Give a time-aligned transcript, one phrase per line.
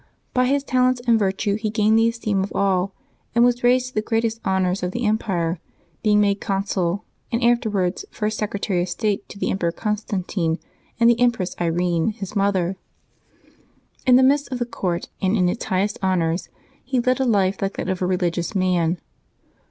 [0.33, 2.91] By his talents and virtue he gained the esteem of all,
[3.35, 5.59] and was raised to the greatest honors of the empire,
[6.01, 10.57] being made consul, and afterwards first secre tary of state to the Emperor Constantine
[10.99, 12.77] and the Empress Irene, his mother.
[14.07, 16.49] In the midst of the court, and in its highest honors,
[16.83, 18.99] he led a life like that of a religious man.